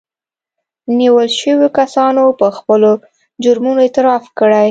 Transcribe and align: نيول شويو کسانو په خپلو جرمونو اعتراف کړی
نيول 0.97 1.27
شويو 1.39 1.67
کسانو 1.77 2.23
په 2.39 2.47
خپلو 2.57 2.91
جرمونو 3.43 3.79
اعتراف 3.83 4.23
کړی 4.39 4.59